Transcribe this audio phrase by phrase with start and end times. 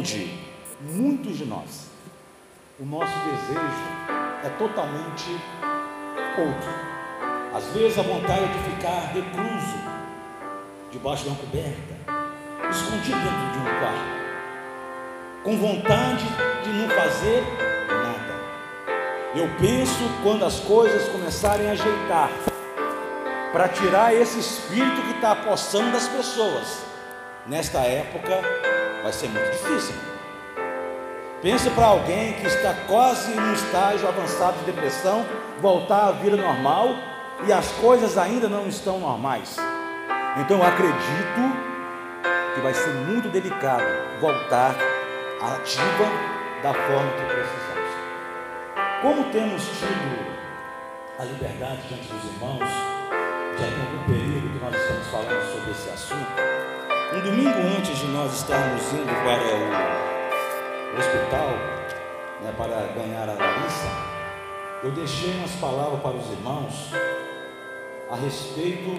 [0.00, 0.32] onde
[0.80, 1.88] muitos de nós,
[2.78, 3.60] o nosso desejo
[4.42, 5.38] é totalmente
[6.38, 6.70] outro.
[7.54, 9.76] Às vezes a vontade é de ficar recluso,
[10.90, 11.94] debaixo de uma coberta,
[12.70, 16.24] escondido dentro de um quarto, com vontade
[16.64, 17.42] de não fazer
[17.86, 18.40] nada.
[19.34, 22.30] Eu penso quando as coisas começarem a ajeitar,
[23.52, 26.84] para tirar esse espírito que está apossando das pessoas.
[27.46, 28.69] Nesta época
[29.02, 29.94] vai ser muito difícil.
[31.42, 35.24] Pense para alguém que está quase um estágio avançado de depressão,
[35.60, 36.88] voltar à vida normal
[37.46, 39.56] e as coisas ainda não estão normais.
[40.36, 41.40] Então eu acredito
[42.54, 43.84] que vai ser muito delicado
[44.20, 44.74] voltar
[45.40, 46.04] ativa
[46.62, 47.70] da forma que precisamos.
[49.00, 50.30] Como temos tido
[51.18, 52.68] a liberdade diante dos irmãos,
[53.58, 56.79] já tem algum período que nós estamos falando sobre esse assunto.
[57.12, 59.42] Um domingo antes de nós estarmos indo para
[60.94, 61.48] o hospital,
[62.40, 63.88] né, para ganhar a Larissa,
[64.84, 66.92] eu deixei umas palavras para os irmãos
[68.08, 68.90] a respeito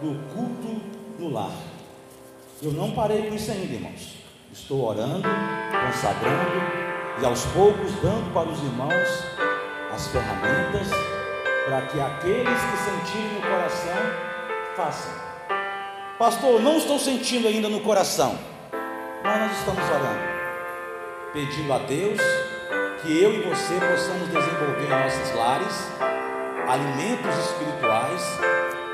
[0.00, 0.80] do culto
[1.18, 1.52] no lar.
[2.62, 4.16] Eu não parei com isso ainda, irmãos.
[4.50, 5.28] Estou orando,
[5.86, 6.62] consagrando
[7.20, 9.08] e aos poucos dando para os irmãos
[9.92, 10.88] as ferramentas
[11.66, 13.98] para que aqueles que sentirem no coração
[14.76, 15.33] façam.
[16.18, 18.38] Pastor, não estou sentindo ainda no coração,
[19.24, 20.20] mas nós estamos orando,
[21.32, 22.20] pedindo a Deus
[23.02, 25.88] que eu e você possamos desenvolver em nossos lares
[26.68, 28.22] alimentos espirituais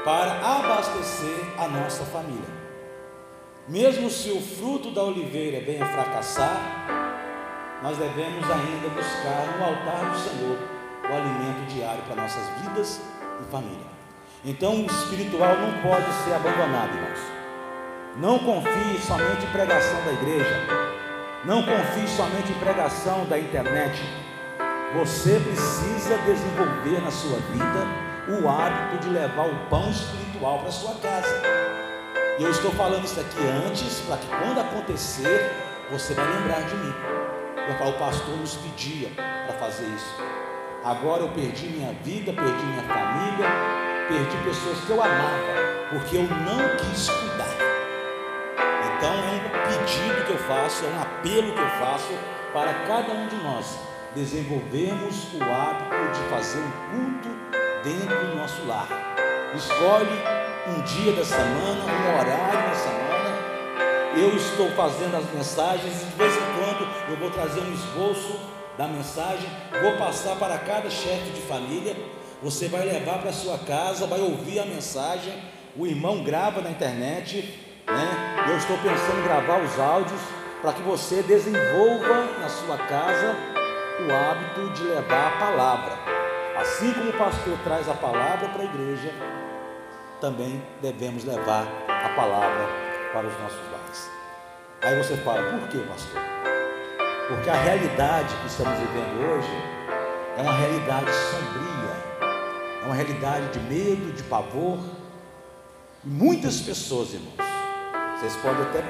[0.02, 2.60] para abastecer a nossa família.
[3.68, 6.56] Mesmo se o fruto da oliveira venha fracassar,
[7.82, 10.58] nós devemos ainda buscar no altar do Senhor
[11.02, 12.98] o alimento diário para nossas vidas
[13.42, 13.99] e família.
[14.42, 17.20] Então, o espiritual não pode ser abandonado, irmãos.
[18.16, 20.66] Não confie somente em pregação da igreja.
[21.44, 24.02] Não confie somente em pregação da internet.
[24.94, 30.94] Você precisa desenvolver na sua vida o hábito de levar o pão espiritual para sua
[30.94, 31.42] casa.
[32.38, 35.52] E eu estou falando isso aqui antes, para que quando acontecer,
[35.90, 36.94] você vai lembrar de mim.
[37.68, 40.16] Eu falo, o pastor nos pedia para fazer isso.
[40.82, 45.54] Agora eu perdi minha vida, perdi minha família, perdi pessoas que eu amava,
[45.90, 47.54] porque eu não quis cuidar.
[48.96, 52.12] Então é um pedido que eu faço, é um apelo que eu faço
[52.52, 53.78] para cada um de nós
[54.14, 57.28] desenvolvermos o hábito de fazer um culto
[57.84, 58.88] dentro do nosso lar.
[59.54, 60.10] Escolhe
[60.66, 63.10] um dia da semana, um horário da semana.
[64.16, 68.40] Eu estou fazendo as mensagens e de vez em quando eu vou trazer um esboço
[68.76, 69.48] da mensagem,
[69.80, 71.94] vou passar para cada chefe de família.
[72.42, 75.32] Você vai levar para sua casa, vai ouvir a mensagem.
[75.76, 78.46] O irmão grava na internet, né?
[78.48, 80.20] Eu estou pensando em gravar os áudios
[80.62, 83.36] para que você desenvolva na sua casa
[84.00, 85.92] o hábito de levar a palavra.
[86.58, 89.12] Assim como o pastor traz a palavra para a igreja,
[90.20, 92.66] também devemos levar a palavra
[93.12, 94.10] para os nossos lares.
[94.82, 96.20] Aí você fala, por que, pastor?
[97.28, 99.48] Porque a realidade que estamos vivendo hoje
[100.36, 101.79] é uma realidade sombria,
[102.90, 104.78] uma realidade de medo, de pavor.
[106.04, 107.36] E muitas pessoas, irmãos,
[108.18, 108.82] vocês podem até,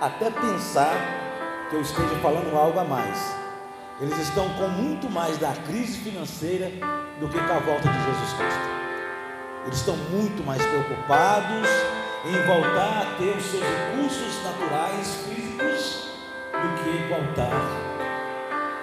[0.00, 0.94] até pensar
[1.68, 3.46] que eu esteja falando algo a mais
[3.98, 6.70] eles estão com muito mais da crise financeira
[7.18, 8.60] do que com a volta de Jesus Cristo.
[9.64, 11.66] Eles estão muito mais preocupados
[12.26, 16.10] em voltar a ter os seus recursos naturais, físicos,
[16.52, 17.56] do que voltar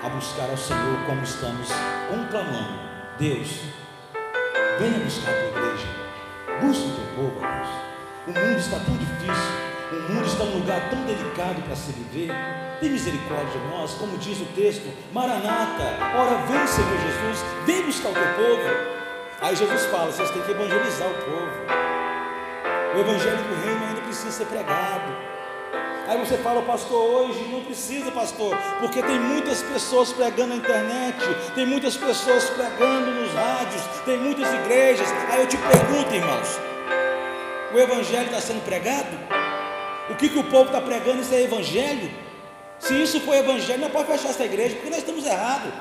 [0.03, 1.69] a buscar ao Senhor como estamos
[2.09, 2.79] conclamando.
[3.19, 3.61] Deus,
[4.83, 5.87] venha buscar a tua igreja,
[6.59, 7.69] busque o teu povo, Deus.
[8.27, 9.53] O mundo está tão difícil,
[9.91, 12.33] o mundo está num lugar tão delicado para se viver.
[12.81, 15.83] Tem misericórdia de nós, como diz o texto, Maranata,
[16.17, 18.93] ora vem Senhor Jesus, vem buscar o teu povo.
[19.39, 21.51] Aí Jesus fala, vocês têm que evangelizar o povo.
[22.95, 25.32] O evangelho do reino ainda precisa ser pregado.
[26.07, 31.17] Aí você fala, pastor, hoje não precisa, pastor, porque tem muitas pessoas pregando na internet,
[31.55, 35.07] tem muitas pessoas pregando nos rádios, tem muitas igrejas.
[35.31, 36.59] Aí eu te pergunto, irmãos,
[37.73, 39.17] o evangelho está sendo pregado?
[40.09, 42.11] O que, que o povo está pregando, isso é evangelho?
[42.79, 45.71] Se isso for evangelho, não pode fechar essa igreja, porque nós estamos errados.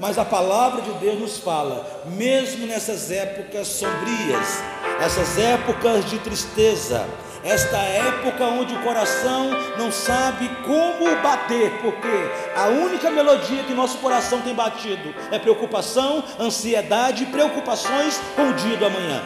[0.00, 4.62] Mas a palavra de Deus nos fala, mesmo nessas épocas sombrias,
[5.00, 7.06] essas épocas de tristeza,
[7.42, 12.08] esta época onde o coração não sabe como bater, porque
[12.54, 18.52] a única melodia que nosso coração tem batido é preocupação, ansiedade e preocupações com o
[18.54, 19.22] dia do amanhã.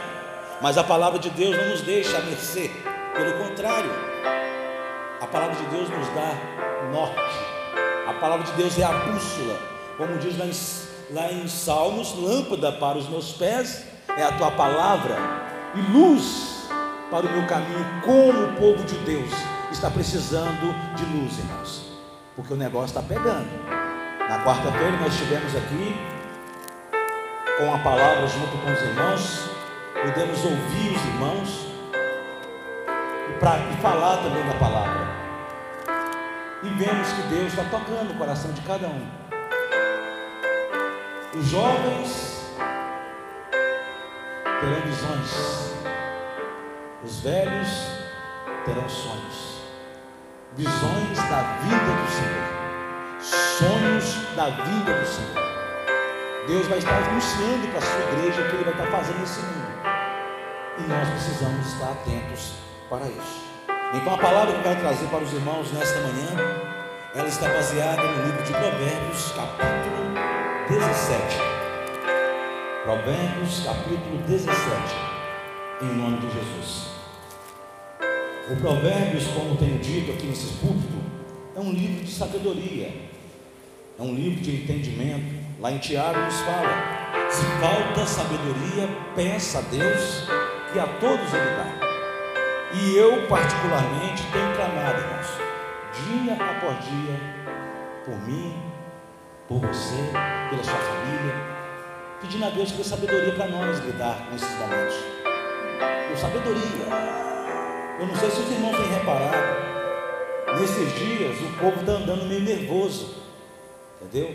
[0.62, 2.70] Mas a palavra de Deus não nos deixa a mercê,
[3.14, 3.90] pelo contrário,
[5.20, 6.34] A palavra de Deus nos dá
[6.92, 7.18] norte.
[8.06, 9.58] A palavra de Deus é a bússola.
[9.96, 13.84] Como diz lá em, lá em Salmos: lâmpada para os meus pés
[14.16, 15.16] é a tua palavra
[15.74, 16.53] e luz
[17.10, 17.84] para o meu caminho.
[18.02, 19.30] Como o povo de Deus
[19.70, 21.92] está precisando de luz, irmãos,
[22.36, 23.48] porque o negócio está pegando.
[24.28, 26.14] Na quarta-feira nós estivemos aqui
[27.58, 29.50] com a palavra junto com os irmãos,
[30.02, 31.66] pudemos ouvir os irmãos
[33.30, 35.04] e, pra, e falar também da palavra.
[36.62, 39.06] E vemos que Deus está tocando o coração de cada um.
[41.38, 42.44] Os jovens
[44.60, 45.63] terão visões,
[47.04, 47.68] os velhos
[48.64, 49.60] terão sonhos,
[50.56, 53.20] visões da vida do Senhor,
[53.58, 55.44] sonhos da vida do Senhor.
[56.46, 59.40] Deus vai estar anunciando para a sua igreja o que Ele vai estar fazendo nesse
[59.40, 59.68] mundo,
[60.78, 62.54] e nós precisamos estar atentos
[62.88, 63.44] para isso.
[63.92, 66.30] Então a palavra que eu quero trazer para os irmãos nesta manhã,
[67.14, 70.14] ela está baseada no livro de Provérbios, capítulo
[70.68, 71.36] 17.
[72.84, 75.13] Provérbios, capítulo 17,
[75.84, 76.86] em nome de Jesus.
[78.50, 80.98] O Provérbios, como tenho dito aqui nesse púlpito,
[81.56, 82.92] é um livro de sabedoria,
[83.98, 85.44] é um livro de entendimento.
[85.60, 90.26] Lá em Tiago nos fala: se falta sabedoria, peça a Deus,
[90.72, 91.84] que a todos ele dá.
[92.74, 95.28] E eu, particularmente, tenho clamado, irmãos,
[95.94, 97.20] dia após dia,
[98.04, 98.52] por mim,
[99.46, 100.10] por você,
[100.50, 101.34] pela sua família,
[102.20, 105.13] pedindo a Deus que dê sabedoria para nós lidar com esses momentos.
[106.08, 107.14] Por sabedoria.
[107.98, 109.64] Eu não sei se os irmãos têm reparado,
[110.58, 113.14] nesses dias o povo está andando meio nervoso,
[114.00, 114.34] entendeu?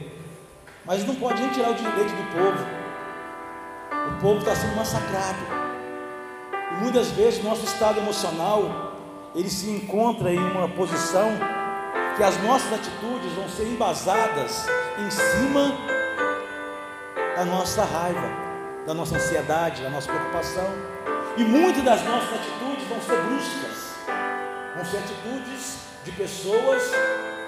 [0.86, 2.66] Mas não pode nem tirar o direito do povo.
[3.92, 5.40] O povo está sendo massacrado.
[6.72, 8.90] E muitas vezes nosso estado emocional
[9.36, 11.30] ele se encontra em uma posição
[12.18, 14.66] que as nossas atitudes vão ser embasadas
[14.98, 15.72] em cima
[17.36, 18.30] da nossa raiva,
[18.86, 20.99] da nossa ansiedade, da nossa preocupação.
[21.40, 23.96] E muitas das nossas atitudes vão ser bruscas,
[24.76, 26.92] vão ser atitudes de pessoas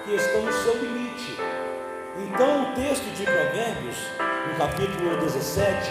[0.02, 1.36] que estão no seu limite.
[2.16, 3.96] Então, o texto de Provérbios,
[4.48, 5.90] no capítulo 17,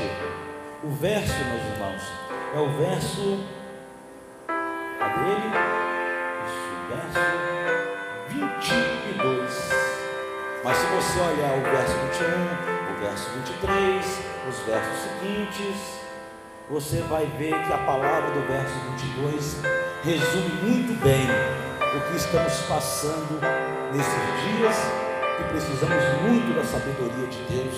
[0.83, 2.01] o verso, meus irmãos,
[2.55, 3.45] é o verso.
[4.47, 5.51] Cadê ele?
[6.47, 7.19] Isso, verso
[8.29, 9.69] 22.
[10.63, 14.05] Mas se você olhar o verso 21, o verso 23,
[14.49, 16.00] os versos seguintes,
[16.71, 19.57] você vai ver que a palavra do verso 22
[20.05, 21.27] resume muito bem
[21.81, 23.41] o que estamos passando
[23.91, 24.77] nesses dias
[25.37, 27.75] e precisamos muito da sabedoria de Deus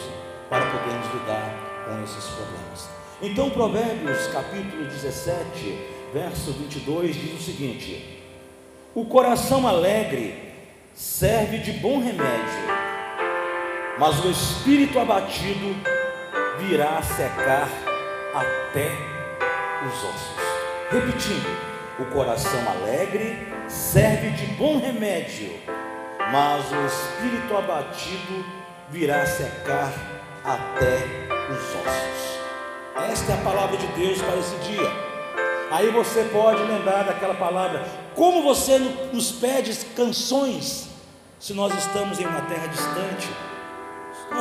[0.47, 1.55] para podermos lidar
[1.87, 2.87] com esses problemas.
[3.19, 5.79] Então, Provérbios capítulo 17,
[6.13, 8.21] verso 22 diz o seguinte:
[8.93, 10.53] O coração alegre
[10.93, 12.67] serve de bom remédio,
[13.97, 15.75] mas o espírito abatido
[16.59, 17.67] virá secar
[18.33, 18.91] até
[19.85, 20.43] os ossos.
[20.91, 25.53] Repetindo, o coração alegre serve de bom remédio,
[26.31, 28.45] mas o espírito abatido
[28.89, 29.93] virá secar
[30.43, 30.97] até
[31.51, 33.11] os ossos.
[33.11, 34.91] Esta é a palavra de Deus para esse dia.
[35.71, 37.83] Aí você pode lembrar daquela palavra.
[38.15, 38.77] Como você
[39.11, 40.87] nos pede canções
[41.39, 43.27] se nós estamos em uma terra distante,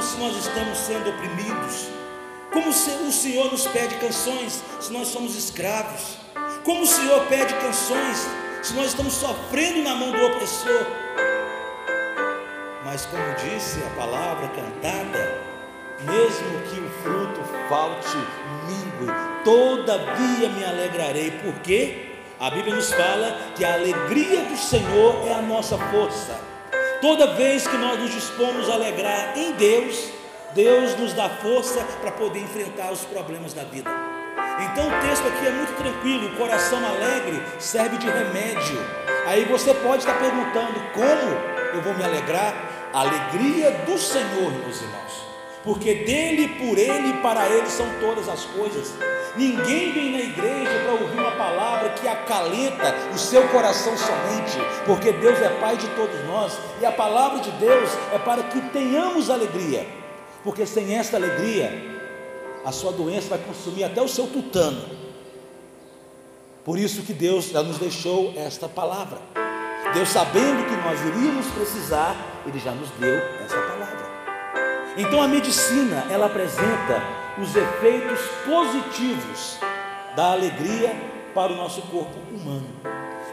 [0.03, 2.02] se nós estamos sendo oprimidos?
[2.53, 6.19] Como o Senhor nos pede canções se nós somos escravos?
[6.63, 8.29] Como o Senhor pede canções
[8.63, 10.87] se nós estamos sofrendo na mão do opressor?
[12.85, 15.43] Mas como disse a palavra cantada,
[16.01, 17.41] mesmo que o fruto
[17.71, 18.19] falte,
[18.67, 19.11] mingue,
[19.45, 25.41] todavia me alegrarei, porque a Bíblia nos fala que a alegria do Senhor é a
[25.41, 26.39] nossa força.
[27.01, 30.22] Toda vez que nós nos dispomos a alegrar em Deus,
[30.55, 33.91] Deus nos dá força para poder enfrentar os problemas da vida.
[34.61, 38.79] Então o texto aqui é muito tranquilo, o coração alegre serve de remédio.
[39.27, 42.71] Aí você pode estar perguntando como eu vou me alegrar?
[42.93, 45.33] Alegria do Senhor, meus irmãos
[45.65, 48.95] porque dele, por ele e para ele são todas as coisas.
[49.37, 55.13] Ninguém vem na igreja para ouvir uma palavra que acalenta o seu coração somente, porque
[55.13, 59.31] Deus é Pai de todos nós e a palavra de Deus é para que tenhamos
[59.31, 59.87] alegria,
[60.45, 61.71] porque sem esta alegria,
[62.65, 64.85] a sua doença vai consumir até o seu tutano.
[66.65, 69.19] Por isso que Deus já nos deixou esta palavra.
[69.95, 74.03] Deus sabendo que nós iríamos precisar, Ele já nos deu essa palavra.
[74.97, 77.03] Então a medicina, ela apresenta
[77.41, 79.59] os efeitos positivos
[80.15, 80.95] da alegria
[81.35, 82.69] para o nosso corpo humano.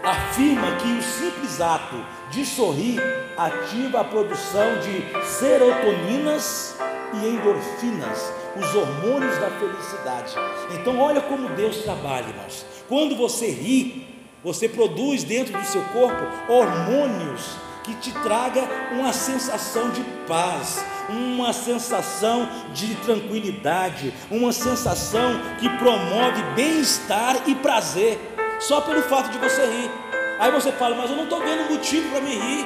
[0.02, 1.98] afirma que o simples ato
[2.32, 3.02] de sorrir
[3.38, 6.78] ativa a produção de serotoninas
[7.14, 10.36] e endorfinas, os hormônios da felicidade.
[10.74, 12.66] Então, olha como Deus trabalha, irmãos.
[12.88, 14.08] Quando você ri,
[14.44, 21.52] você produz dentro do seu corpo hormônios que te traga uma sensação de paz, uma
[21.54, 28.20] sensação de tranquilidade, uma sensação que promove bem-estar e prazer,
[28.60, 29.92] só pelo fato de você rir.
[30.40, 32.66] Aí você fala, mas eu não estou vendo motivo para me rir.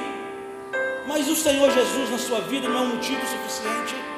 [1.06, 4.13] Mas o Senhor Jesus na sua vida não é um motivo suficiente.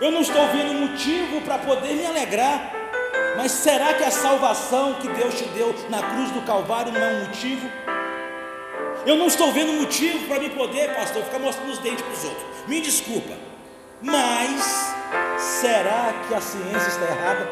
[0.00, 2.72] Eu não estou vendo motivo para poder me alegrar.
[3.36, 7.12] Mas será que a salvação que Deus te deu na cruz do Calvário não é
[7.12, 7.70] um motivo?
[9.06, 12.24] Eu não estou vendo motivo para me poder, pastor, ficar mostrando os dentes para os
[12.24, 12.46] outros.
[12.66, 13.34] Me desculpa.
[14.02, 14.94] Mas
[15.38, 17.48] será que a ciência está errada?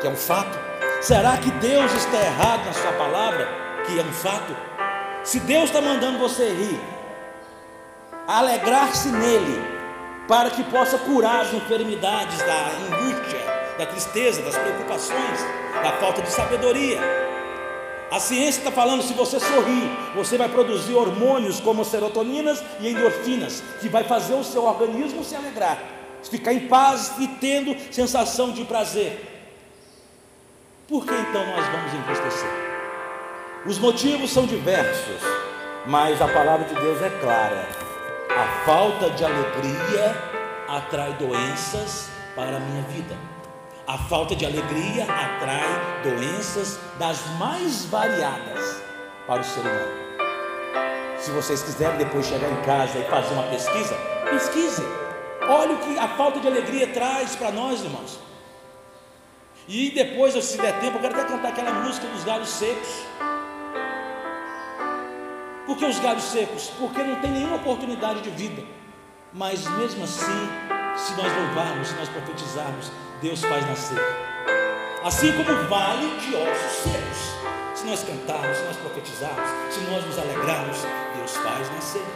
[0.00, 0.58] Que é um fato.
[1.00, 3.48] Será que Deus está errado na sua palavra?
[3.86, 4.56] Que é um fato.
[5.22, 6.80] Se Deus está mandando você rir,
[8.26, 9.77] alegrar-se nele,
[10.28, 13.40] para que possa curar as enfermidades da angústia,
[13.78, 15.40] da tristeza, das preocupações,
[15.82, 17.00] da falta de sabedoria.
[18.10, 23.62] A ciência está falando: se você sorrir, você vai produzir hormônios como serotoninas e endorfinas,
[23.80, 25.78] que vai fazer o seu organismo se alegrar,
[26.22, 29.24] ficar em paz e tendo sensação de prazer.
[30.86, 32.50] Por que então nós vamos entristecer?
[33.66, 35.20] Os motivos são diversos,
[35.86, 37.77] mas a palavra de Deus é clara.
[38.38, 40.14] A falta de alegria
[40.68, 43.16] atrai doenças para a minha vida.
[43.84, 48.80] A falta de alegria atrai doenças das mais variadas
[49.26, 51.18] para o ser humano.
[51.18, 53.96] Se vocês quiserem depois chegar em casa e fazer uma pesquisa,
[54.30, 54.84] pesquise.
[55.42, 58.20] Olha o que a falta de alegria traz para nós, irmãos.
[59.66, 63.04] E depois, se der tempo, eu quero até cantar aquela música dos galhos secos.
[65.68, 66.72] Por que os galhos secos?
[66.78, 68.62] Porque não tem nenhuma oportunidade de vida.
[69.34, 70.48] Mas mesmo assim,
[70.96, 73.98] se nós louvarmos, se nós profetizarmos, Deus faz nascer.
[75.04, 77.18] Assim como o vale de ossos secos.
[77.74, 80.78] Se nós cantarmos, se nós profetizarmos, se nós nos alegrarmos,
[81.14, 82.06] Deus faz nascer.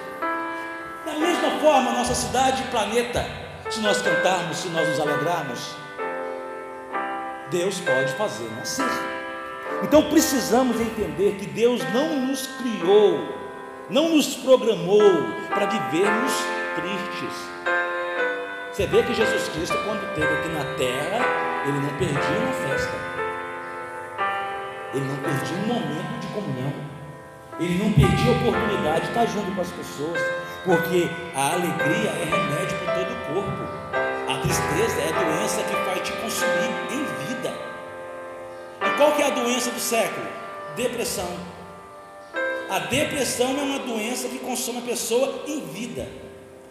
[1.04, 3.26] Da mesma forma, nossa cidade e planeta,
[3.68, 5.76] se nós cantarmos, se nós nos alegrarmos,
[7.50, 8.88] Deus pode fazer nascer.
[9.82, 13.41] Então precisamos entender que Deus não nos criou
[13.92, 15.02] não nos programou
[15.50, 16.32] para vivermos
[16.74, 17.36] tristes.
[18.72, 21.18] Você vê que Jesus Cristo, quando esteve aqui na terra,
[21.68, 22.92] ele não perdia uma festa,
[24.94, 26.72] ele não perdia um momento de comunhão,
[27.60, 30.18] ele não perdia a oportunidade de estar junto com as pessoas,
[30.64, 33.62] porque a alegria é remédio para todo o corpo,
[34.26, 37.54] a tristeza é a doença que vai te consumir em vida.
[38.86, 40.26] E qual que é a doença do século?
[40.76, 41.28] Depressão
[42.72, 46.08] a depressão é uma doença que consome a pessoa em vida.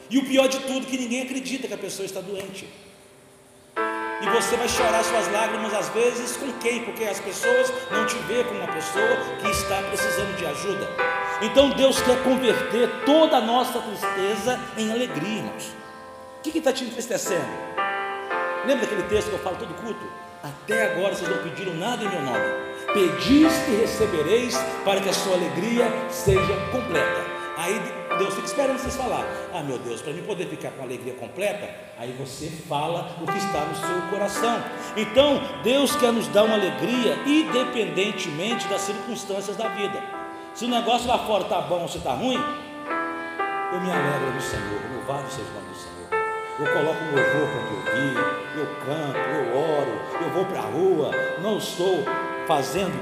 [0.09, 2.67] E o pior de tudo, que ninguém acredita que a pessoa está doente.
[3.77, 6.83] E você vai chorar suas lágrimas às vezes com quem?
[6.85, 10.89] Porque as pessoas não te veem como uma pessoa que está precisando de ajuda.
[11.43, 15.71] Então Deus quer converter toda a nossa tristeza em alegria, irmãos.
[16.39, 17.45] O que está te entristecendo?
[18.65, 20.03] Lembra daquele texto que eu falo todo culto?
[20.41, 22.70] Até agora vocês não pediram nada em meu nome.
[22.93, 27.31] Pedis e recebereis, para que a sua alegria seja completa.
[27.57, 27.79] Aí
[28.17, 29.25] Deus fica esperando vocês falar.
[29.53, 33.25] Ah, meu Deus, para mim poder ficar com a alegria completa, aí você fala o
[33.25, 34.63] que está no seu coração.
[34.97, 40.01] Então, Deus quer nos dar uma alegria independentemente das circunstâncias da vida.
[40.53, 42.43] Se o negócio lá fora está bom ou se está ruim,
[43.73, 44.81] eu me alegro no Senhor.
[44.95, 45.91] Louvado seja o nome do Senhor.
[46.59, 48.17] Eu coloco o louvor para ouvir,
[48.57, 51.11] eu canto, eu oro, eu vou para a rua,
[51.41, 52.03] não estou
[52.47, 53.01] fazendo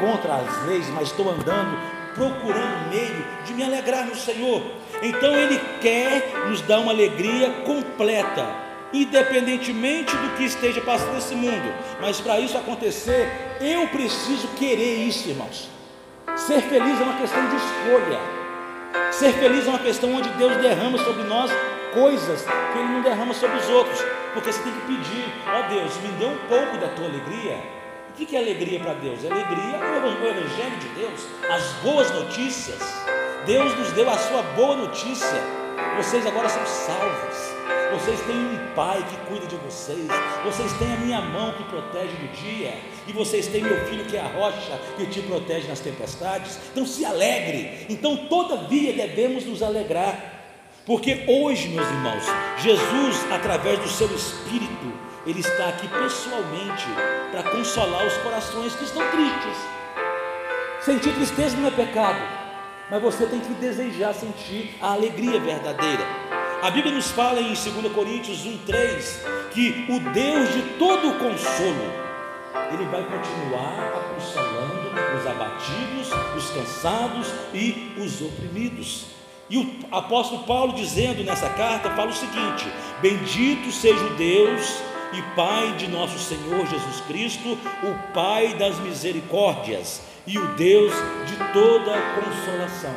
[0.00, 4.62] contra as leis, mas estou andando procurando meio de me alegrar no Senhor.
[5.02, 8.46] Então Ele quer nos dar uma alegria completa,
[8.92, 11.74] independentemente do que esteja passando nesse mundo.
[12.00, 13.28] Mas para isso acontecer,
[13.60, 15.68] eu preciso querer isso, irmãos.
[16.36, 18.20] Ser feliz é uma questão de escolha.
[19.10, 21.50] Ser feliz é uma questão onde Deus derrama sobre nós
[21.92, 24.04] coisas que Ele não derrama sobre os outros.
[24.32, 27.83] Porque você tem que pedir, ó oh Deus, me dê um pouco da tua alegria
[28.14, 29.24] o que é alegria para Deus?
[29.24, 32.78] Alegria é o Evangelho de Deus, as boas notícias.
[33.44, 35.42] Deus nos deu a sua boa notícia.
[35.96, 37.36] Vocês agora são salvos.
[37.92, 40.06] Vocês têm um pai que cuida de vocês.
[40.44, 42.74] Vocês têm a minha mão que protege do dia.
[43.08, 46.58] E vocês têm meu filho que é a rocha que te protege nas tempestades.
[46.70, 47.86] Então se alegre.
[47.90, 50.32] Então, todavia, devemos nos alegrar.
[50.86, 52.24] Porque hoje, meus irmãos,
[52.58, 54.93] Jesus, através do seu Espírito,
[55.26, 56.86] ele está aqui pessoalmente
[57.30, 59.56] para consolar os corações que estão tristes.
[60.82, 62.20] Sentir tristeza não é pecado,
[62.90, 66.04] mas você tem que desejar sentir a alegria verdadeira.
[66.62, 72.04] A Bíblia nos fala em 2 Coríntios 1,3 que o Deus de todo o consolo,
[72.72, 79.06] Ele vai continuar consolando os abatidos, os cansados e os oprimidos.
[79.48, 82.66] E o apóstolo Paulo, dizendo nessa carta, fala o seguinte:
[83.00, 90.02] Bendito seja o Deus e Pai de nosso Senhor Jesus Cristo, o Pai das misericórdias
[90.26, 90.92] e o Deus
[91.26, 92.94] de toda consolação.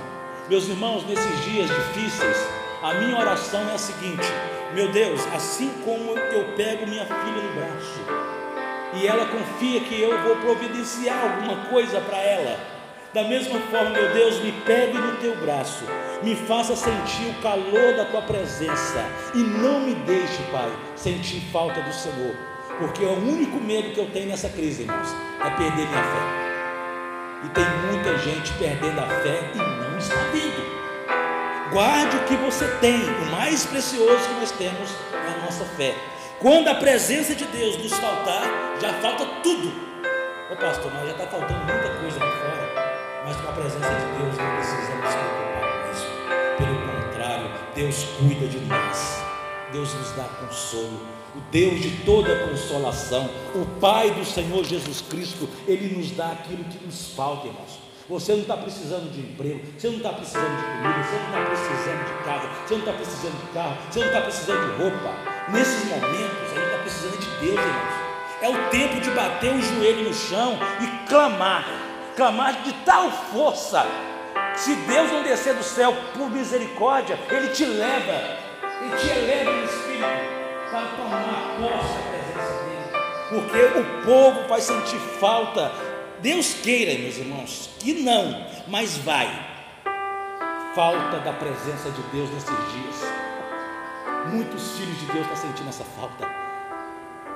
[0.50, 2.38] Meus irmãos, nesses dias difíceis,
[2.82, 4.26] a minha oração é a seguinte:
[4.74, 8.38] Meu Deus, assim como eu pego minha filha no braço
[8.94, 12.77] e ela confia que eu vou providenciar alguma coisa para ela
[13.14, 15.86] da mesma forma, meu Deus, me pegue no teu braço,
[16.22, 21.82] me faça sentir o calor da tua presença e não me deixe, Pai, sentir falta
[21.82, 22.36] do Senhor,
[22.80, 25.08] porque é o único medo que eu tenho nessa crise, irmãos,
[25.40, 26.48] é perder minha fé.
[27.46, 30.78] E tem muita gente perdendo a fé e não está vendo.
[31.72, 35.96] Guarde o que você tem, o mais precioso que nós temos é a nossa fé.
[36.40, 38.44] Quando a presença de Deus nos faltar,
[38.82, 39.72] já falta tudo.
[40.52, 42.67] Ô pastor, mas já está faltando muita coisa aqui fora
[43.28, 46.08] mas com a presença de Deus não precisamos nos preocupar com isso.
[46.58, 49.22] Pelo contrário, Deus cuida de nós.
[49.74, 51.02] Deus nos dá consolo.
[51.36, 56.64] O Deus de toda consolação, o Pai do Senhor Jesus Cristo, Ele nos dá aquilo
[56.64, 57.80] que nos falta, irmãos.
[58.08, 61.46] Você não está precisando de emprego, você não está precisando de comida, você não está
[61.46, 65.52] precisando de casa, você não está precisando de carro, você não está precisando de roupa.
[65.52, 68.08] Nesses momentos, a gente está precisando de Deus, irmãos.
[68.42, 71.87] É o tempo de bater o joelho no chão e clamar
[72.18, 73.86] clamar de tal força.
[74.56, 78.38] Se Deus não descer do céu por misericórdia, Ele te leva,
[78.82, 80.02] Ele te eleva no Espírito
[80.72, 82.90] para tomar posse da presença dEle.
[83.30, 85.72] Porque o povo vai sentir falta.
[86.20, 89.28] Deus queira, meus irmãos, que não, mas vai.
[90.74, 93.14] Falta da presença de Deus nesses dias.
[94.34, 96.28] Muitos filhos de Deus estão sentindo essa falta.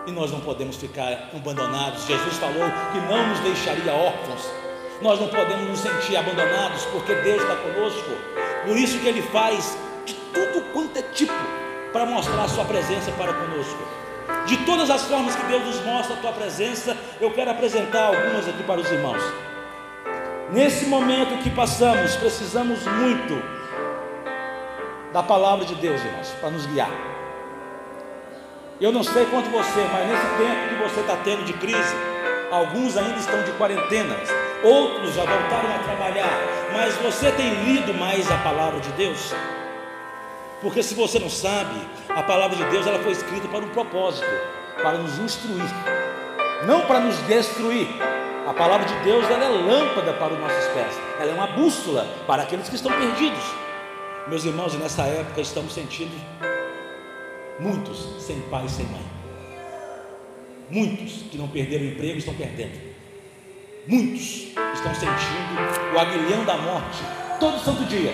[0.08, 2.06] E nós não podemos ficar abandonados.
[2.06, 4.71] Jesus falou que não nos deixaria órfãos
[5.02, 8.10] nós não podemos nos sentir abandonados, porque Deus está conosco.
[8.66, 11.34] Por isso que Ele faz de tudo quanto é tipo
[11.92, 13.80] para mostrar a Sua presença para conosco.
[14.46, 18.48] De todas as formas que Deus nos mostra a Tua presença, eu quero apresentar algumas
[18.48, 19.22] aqui para os irmãos.
[20.52, 23.42] Nesse momento que passamos, precisamos muito
[25.12, 26.92] da palavra de Deus, irmãos, para nos guiar.
[28.80, 31.96] Eu não sei quanto você, mas nesse tempo que você está tendo de crise,
[32.52, 34.16] alguns ainda estão de quarentena,
[34.64, 36.40] outros já voltaram a trabalhar,
[36.74, 39.34] mas você tem lido mais a palavra de Deus?
[40.62, 41.76] Porque se você não sabe,
[42.10, 44.28] a palavra de Deus ela foi escrita para um propósito,
[44.82, 45.66] para nos instruir,
[46.66, 47.88] não para nos destruir.
[48.48, 52.08] A palavra de Deus ela é lâmpada para os nossos pés, ela é uma bússola
[52.28, 53.44] para aqueles que estão perdidos.
[54.28, 56.16] Meus irmãos, nessa época estamos sentindo
[57.60, 59.06] muitos sem pai e sem mãe.
[60.70, 62.91] Muitos que não perderam emprego estão perdendo.
[63.88, 67.00] Muitos estão sentindo o aguilhão da morte
[67.40, 68.14] todo santo dia.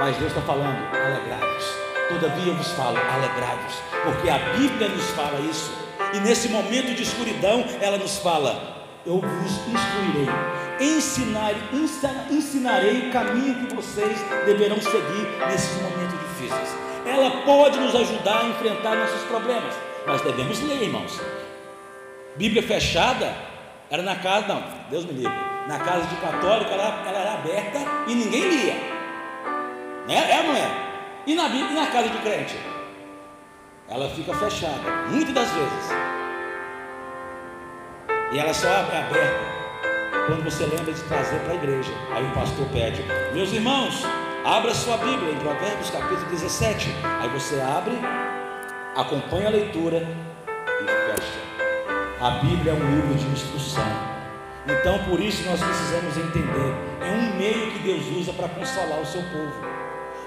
[0.00, 1.64] Mas Deus está falando, alegrai-vos.
[2.08, 3.74] Todavia vos falo, alegrai-vos.
[4.02, 5.72] Porque a Bíblia nos fala isso.
[6.14, 10.28] E nesse momento de escuridão, ela nos fala: Eu vos instruirei,
[10.80, 11.52] ensinar,
[12.28, 16.76] ensinarei o caminho que vocês deverão seguir nesses momentos difíceis.
[17.06, 19.74] Ela pode nos ajudar a enfrentar nossos problemas,
[20.06, 21.20] mas devemos ler, irmãos.
[22.36, 23.57] Bíblia fechada
[23.90, 25.48] era na casa, não, Deus me livre.
[25.66, 28.74] Na casa de católico ela, ela era aberta e ninguém lia.
[30.06, 30.30] Né?
[30.30, 30.70] É ou não é?
[31.26, 32.58] E na, e na casa de crente?
[33.88, 35.90] Ela fica fechada, muitas das vezes.
[38.32, 39.58] E ela só abre aberta
[40.26, 41.90] quando você lembra de trazer para a igreja.
[42.14, 44.02] Aí o pastor pede: Meus irmãos,
[44.44, 46.94] abra sua Bíblia em Provérbios capítulo 17.
[47.22, 47.98] Aí você abre,
[48.94, 50.06] acompanha a leitura
[52.20, 53.84] a Bíblia é um livro de instrução.
[54.66, 59.06] Então, por isso, nós precisamos entender: é um meio que Deus usa para consolar o
[59.06, 59.64] seu povo,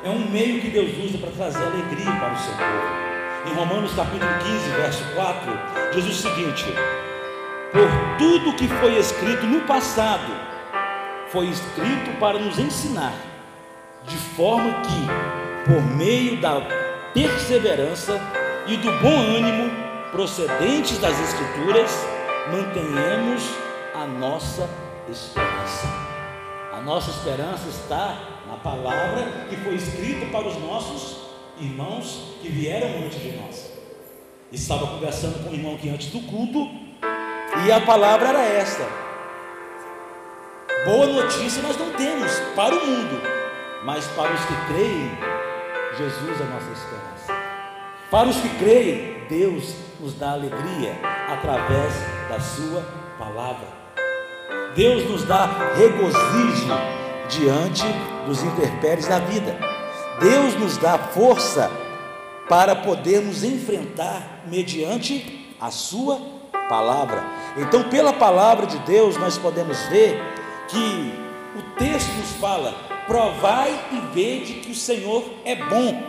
[0.03, 3.11] é um meio que Deus usa para trazer alegria para o seu povo.
[3.45, 5.51] Em Romanos capítulo 15, verso 4,
[5.93, 6.65] diz o seguinte:
[7.73, 10.31] Por tudo que foi escrito no passado,
[11.29, 13.13] foi escrito para nos ensinar,
[14.05, 16.61] de forma que, por meio da
[17.13, 18.19] perseverança
[18.67, 19.70] e do bom ânimo,
[20.11, 21.89] procedentes das Escrituras,
[22.51, 23.43] mantenhamos
[23.95, 24.69] a nossa
[25.09, 25.87] esperança.
[26.73, 31.17] A nossa esperança está na palavra que foi escrita para os nossos
[31.59, 33.71] irmãos que vieram antes de nós.
[34.51, 36.69] Estava conversando com um irmão aqui antes do culto,
[37.65, 38.85] e a palavra era esta:
[40.85, 43.21] Boa notícia nós não temos para o mundo,
[43.85, 45.11] mas para os que creem,
[45.97, 47.33] Jesus é a nossa esperança.
[48.09, 50.93] Para os que creem, Deus nos dá alegria
[51.29, 51.93] através
[52.27, 52.83] da Sua
[53.17, 53.65] palavra.
[54.75, 55.45] Deus nos dá
[55.77, 56.67] regozijo
[57.29, 57.85] diante
[58.27, 59.57] dos interpéries da vida.
[60.19, 61.71] Deus nos dá força
[62.49, 66.19] para podermos enfrentar mediante a Sua
[66.67, 67.23] palavra.
[67.55, 70.21] Então, pela palavra de Deus, nós podemos ver
[70.67, 71.13] que
[71.57, 72.73] o texto nos fala:
[73.07, 76.03] provai e vede que o Senhor é bom.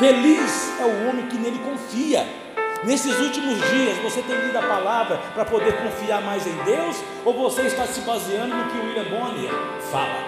[0.00, 2.39] Feliz é o homem que nele confia.
[2.82, 6.96] Nesses últimos dias, você tem lido a palavra para poder confiar mais em Deus?
[7.26, 9.50] Ou você está se baseando no que o William Bonner
[9.90, 10.18] fala?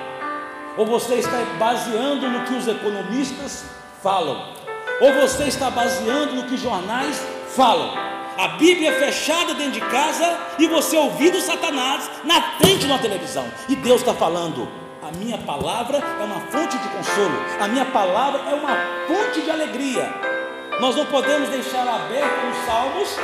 [0.76, 3.64] Ou você está baseando no que os economistas
[4.02, 4.52] falam?
[5.00, 8.12] Ou você está baseando no que jornais falam?
[8.38, 13.44] a Bíblia fechada dentro de casa e você ouvindo Satanás na frente de uma televisão.
[13.68, 14.68] E Deus está falando:
[15.02, 19.50] a minha palavra é uma fonte de consolo, a minha palavra é uma fonte de
[19.50, 20.41] alegria.
[20.82, 23.16] Nós não podemos deixá-la aberta nos salmos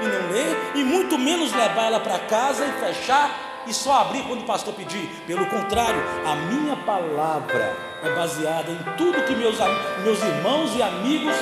[0.00, 4.24] e não ler, e muito menos levar ela para casa e fechar e só abrir
[4.24, 5.08] quando o pastor pedir.
[5.24, 7.72] Pelo contrário, a minha palavra
[8.02, 9.56] é baseada em tudo que meus,
[10.02, 11.36] meus irmãos e amigos,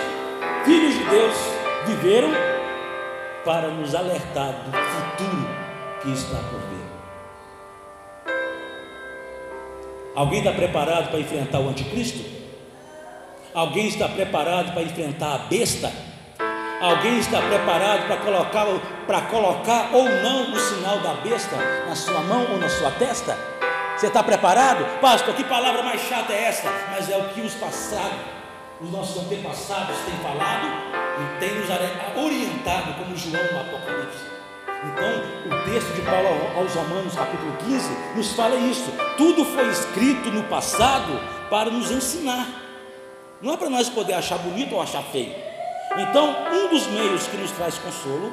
[0.66, 1.34] filhos de Deus,
[1.86, 2.28] viveram
[3.42, 5.48] para nos alertar do futuro
[6.02, 6.84] que está por vir.
[10.14, 12.41] Alguém está preparado para enfrentar o anticristo?
[13.54, 15.92] Alguém está preparado para enfrentar a besta?
[16.80, 18.66] Alguém está preparado para colocar,
[19.06, 21.54] para colocar ou não o sinal da besta
[21.86, 23.36] na sua mão ou na sua testa?
[23.94, 25.00] Você está preparado?
[25.02, 26.66] Pastor, que palavra mais chata é essa?
[26.92, 28.18] Mas é o que os passados,
[28.80, 30.66] os nossos antepassados têm falado
[31.20, 31.68] e têm nos
[32.16, 34.32] orientado, como João no Apocalipse.
[34.82, 38.90] Então, o texto de Paulo aos Romanos, capítulo 15, nos fala isso.
[39.18, 42.61] Tudo foi escrito no passado para nos ensinar.
[43.42, 45.34] Não é para nós poder achar bonito ou achar feio.
[45.98, 48.32] Então, um dos meios que nos traz consolo,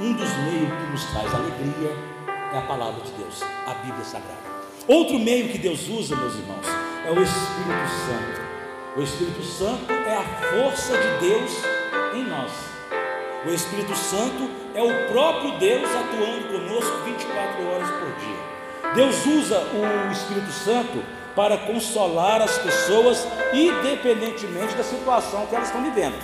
[0.00, 1.94] um dos meios que nos traz alegria,
[2.54, 4.56] é a palavra de Deus, a Bíblia Sagrada.
[4.88, 6.66] Outro meio que Deus usa, meus irmãos,
[7.06, 8.46] é o Espírito Santo.
[8.96, 11.52] O Espírito Santo é a força de Deus
[12.14, 12.52] em nós.
[13.44, 18.94] O Espírito Santo é o próprio Deus atuando conosco 24 horas por dia.
[18.94, 21.04] Deus usa o Espírito Santo
[21.36, 26.16] para consolar as pessoas, independentemente da situação que elas estão vivendo.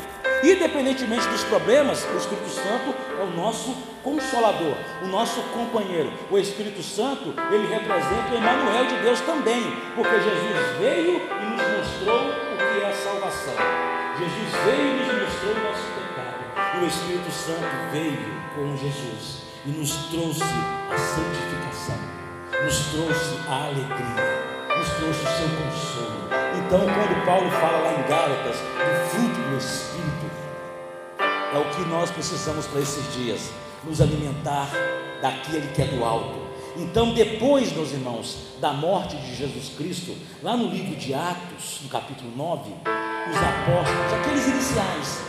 [0.43, 6.13] Independentemente dos problemas, o Espírito Santo é o nosso consolador, o nosso companheiro.
[6.31, 9.63] O Espírito Santo, ele representa o Emmanuel de Deus também,
[9.95, 13.55] porque Jesus veio e nos mostrou o que é a salvação.
[14.19, 16.81] Jesus veio e nos mostrou o nosso pecado.
[16.81, 21.99] E o Espírito Santo veio com Jesus e nos trouxe a santificação,
[22.65, 24.52] nos trouxe a alegria,
[24.83, 26.13] nos trouxe o seu consolo.
[26.59, 30.31] Então, quando Paulo fala lá em Gálatas do fruto do Espírito,
[31.55, 33.53] é o que nós precisamos para esses dias,
[33.85, 34.69] nos alimentar
[35.21, 36.43] daquele que é do alto.
[36.77, 41.89] Então, depois, meus irmãos, da morte de Jesus Cristo, lá no livro de Atos, no
[41.89, 45.21] capítulo 9, os apóstolos, aqueles iniciais,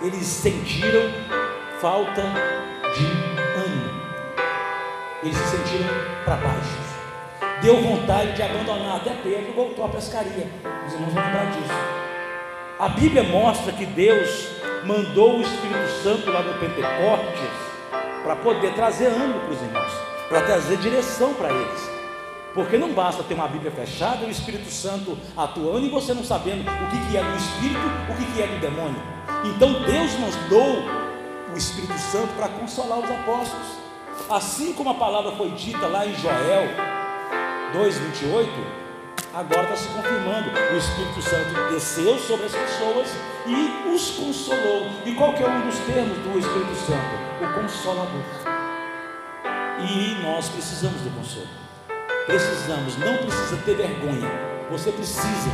[0.00, 1.10] eles sentiram
[1.80, 2.22] falta
[2.94, 3.04] de
[3.60, 3.90] ânimo,
[5.22, 5.88] eles se sentiram
[6.24, 6.81] para baixo,
[7.62, 8.96] deu vontade de abandonar.
[8.96, 10.50] Até Pedro voltou à pescaria.
[10.86, 12.02] Os irmãos vão lembrar disso.
[12.78, 14.48] A Bíblia mostra que Deus
[14.84, 17.72] mandou o Espírito Santo lá no Pentecostes
[18.24, 19.92] para poder trazer ânimo para os irmãos,
[20.28, 21.90] para trazer direção para eles.
[22.54, 26.24] Porque não basta ter uma Bíblia fechada e o Espírito Santo atuando e você não
[26.24, 29.00] sabendo o que, que é do Espírito, o que, que é do demônio.
[29.44, 30.82] Então Deus mandou
[31.54, 33.66] o Espírito Santo para consolar os apóstolos.
[34.28, 37.01] Assim como a palavra foi dita lá em Joel
[37.72, 38.48] 2,28,
[39.32, 40.50] agora está se confirmando.
[40.50, 43.08] O Espírito Santo desceu sobre as pessoas
[43.46, 44.90] e os consolou.
[45.06, 47.44] E qual que é um dos termos do Espírito Santo?
[47.44, 48.22] O consolador.
[49.80, 51.48] E nós precisamos de consolo.
[52.26, 54.30] Precisamos, não precisa ter vergonha.
[54.70, 55.50] Você precisa.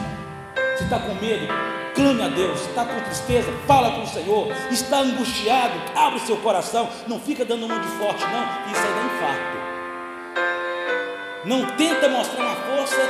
[0.76, 1.46] Se está com medo,
[1.94, 2.60] clame a Deus.
[2.60, 4.48] Está com tristeza, fala com o Senhor.
[4.70, 6.88] Está angustiado, abre seu coração.
[7.06, 9.57] Não fica dando um de forte, não, isso aí dá infarto.
[11.44, 13.00] Não tenta mostrar uma força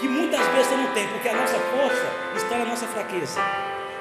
[0.00, 3.40] que muitas vezes você não tem, porque a nossa força está na nossa fraqueza.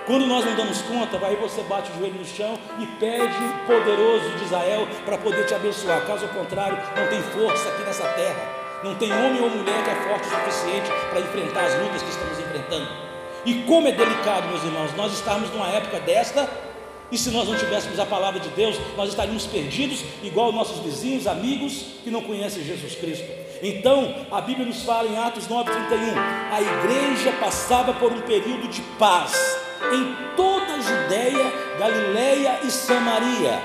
[0.08, 3.67] Quando nós não damos conta, aí você bate o joelho no chão e pede o
[3.67, 6.06] poderoso de Israel para poder te abençoar.
[6.06, 8.65] Caso contrário, não tem força aqui nessa terra.
[8.84, 12.10] Não tem homem ou mulher que é forte o suficiente para enfrentar as lutas que
[12.10, 12.88] estamos enfrentando.
[13.45, 16.50] E como é delicado, meus irmãos, nós estamos numa época desta
[17.12, 21.28] E se nós não tivéssemos a palavra de Deus, nós estaríamos perdidos, igual nossos vizinhos,
[21.28, 23.26] amigos que não conhecem Jesus Cristo.
[23.62, 26.18] Então, a Bíblia nos fala em Atos 9:31,
[26.52, 29.34] a igreja passava por um período de paz
[29.94, 33.62] em toda a Judéia, Galiléia e Samaria.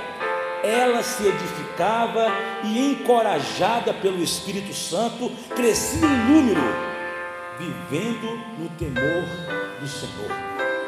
[0.63, 2.27] Ela se edificava
[2.65, 6.61] e encorajada pelo Espírito Santo, crescia em número,
[7.59, 9.25] vivendo no temor
[9.81, 10.31] do Senhor.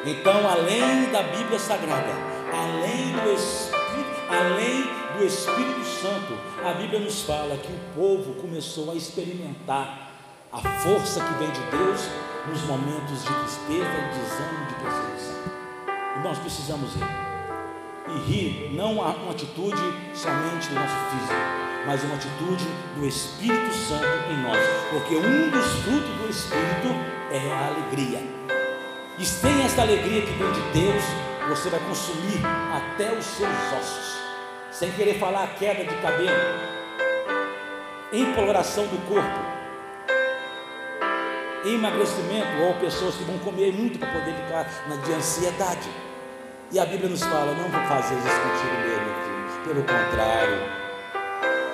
[0.05, 4.83] Então, além da Bíblia Sagrada, além do Espírito, além
[5.17, 10.11] do Espírito Santo, a Bíblia nos fala que o povo começou a experimentar
[10.53, 12.09] a força que vem de Deus
[12.47, 16.23] nos momentos de tristeza, de desânimo, de perseguição.
[16.23, 17.33] Nós precisamos rir.
[18.09, 21.41] E rir não é uma atitude somente do nosso físico,
[21.87, 24.59] mas uma atitude do Espírito Santo em nós,
[24.91, 26.89] porque um dos frutos do Espírito
[27.31, 28.21] é a alegria.
[29.19, 31.05] E sem esta alegria que vem de Deus,
[31.55, 32.41] você vai consumir
[32.73, 34.17] até os seus ossos,
[34.71, 36.33] sem querer falar a queda de cabelo,
[38.11, 39.39] empolgação do corpo,
[41.67, 45.91] emagrecimento, ou pessoas que vão comer muito para poder ficar na de ansiedade.
[46.71, 49.63] E a Bíblia nos fala: não vou fazer isso contigo mesmo, filho.
[49.67, 50.59] Pelo contrário,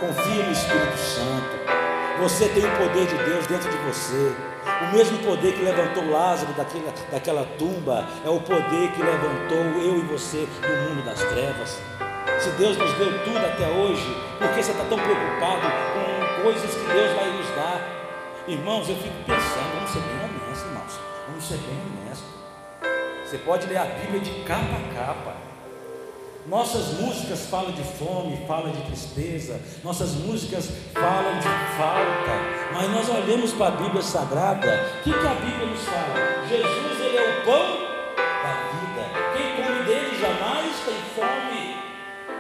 [0.01, 2.23] confia no Espírito Santo.
[2.23, 4.35] Você tem o poder de Deus dentro de você.
[4.81, 9.99] O mesmo poder que levantou Lázaro daquela, daquela tumba é o poder que levantou eu
[9.99, 11.81] e você do mundo das trevas.
[12.39, 14.07] Se Deus nos deu tudo até hoje,
[14.39, 17.81] por que você está tão preocupado com coisas que Deus vai nos dar?
[18.47, 21.01] Irmãos, eu fico pensando, vamos ser bem honestos, irmãos.
[21.27, 22.29] Vamos ser bem honestos.
[23.27, 25.28] Você pode ler a Bíblia de capa a capa.
[26.49, 33.07] Nossas músicas falam de fome, falam de tristeza, nossas músicas falam de falta, mas nós
[33.11, 36.47] olhamos para a Bíblia Sagrada, o que, que a Bíblia nos fala?
[36.49, 41.77] Jesus, Ele é o pão da vida, quem come dele jamais tem fome.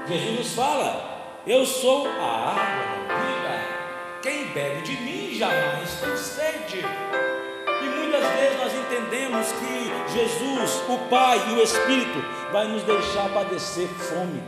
[0.09, 6.16] Jesus nos fala, eu sou a água da vida, quem bebe de mim jamais tem
[6.16, 6.83] sede
[7.85, 13.88] muitas vezes nós entendemos que Jesus, o Pai e o Espírito vai nos deixar padecer
[13.88, 14.43] fome,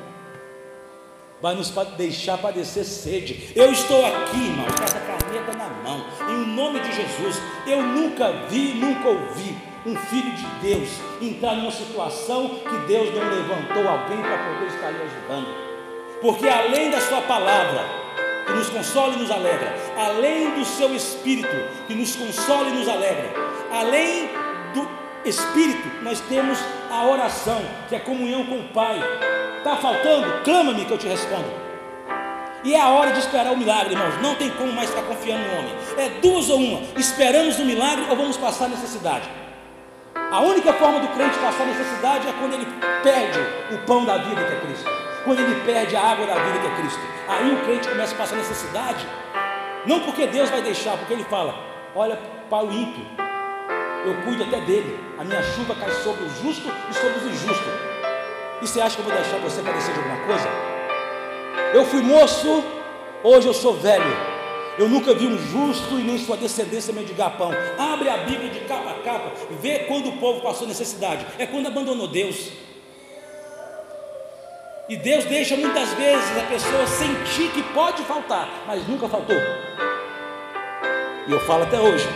[1.41, 3.53] vai nos deixar padecer sede.
[3.55, 7.41] Eu estou aqui, irmão, com essa caneta na mão, em nome de Jesus.
[7.67, 10.89] Eu nunca vi, nunca ouvi um filho de Deus
[11.21, 15.55] entrar numa situação que Deus não levantou alguém para poder estar lhe ajudando,
[16.21, 18.00] porque além da Sua palavra,
[18.51, 22.89] que nos consola e nos alegra, além do seu Espírito, que nos consola e nos
[22.89, 23.31] alegra,
[23.73, 24.29] além
[24.75, 24.89] do
[25.25, 26.59] Espírito, nós temos
[26.91, 29.01] a oração, que é comunhão com o Pai.
[29.59, 30.43] Está faltando?
[30.43, 31.71] Clama-me que eu te respondo.
[32.65, 34.21] E é a hora de esperar o milagre, irmãos.
[34.21, 35.75] Não tem como mais ficar confiando no homem.
[35.97, 39.29] É duas ou uma: esperamos o milagre ou vamos passar necessidade.
[40.15, 42.67] A única forma do crente passar necessidade é quando ele
[43.03, 43.41] perde
[43.75, 45.00] o pão da vida que é Cristo.
[45.25, 47.01] Quando ele perde a água da vida que é Cristo.
[47.29, 49.07] Aí o crente começa a passar necessidade.
[49.87, 51.55] Não porque Deus vai deixar, porque ele fala:
[51.95, 53.05] olha para o ímpio,
[54.05, 54.99] eu cuido até dele.
[55.19, 57.73] A minha chuva cai sobre o justo e sobre os injustos.
[58.63, 60.49] E você acha que eu vou deixar você padecer de alguma coisa?
[61.75, 62.65] Eu fui moço,
[63.23, 64.31] hoje eu sou velho.
[64.79, 67.51] Eu nunca vi um justo e nem sua descendência mendigar pão.
[67.79, 71.27] Abre a Bíblia de capa a capa vê quando o povo passou necessidade.
[71.39, 72.51] É quando abandonou Deus.
[74.91, 79.37] E Deus deixa muitas vezes a pessoa sentir que pode faltar, mas nunca faltou.
[81.29, 82.09] E eu falo até hoje.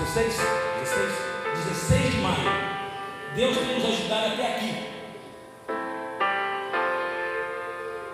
[0.00, 0.38] 16,
[0.80, 1.12] 16,
[1.66, 2.36] 16 de maio.
[3.36, 4.74] Deus tem nos ajudado até aqui.